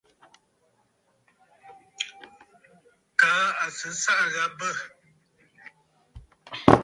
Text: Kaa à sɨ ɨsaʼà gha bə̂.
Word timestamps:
Kaa 3.19 3.49
à 3.63 3.65
sɨ 3.77 3.89
ɨsaʼà 3.97 4.25
gha 4.33 4.43
bə̂. 4.57 4.71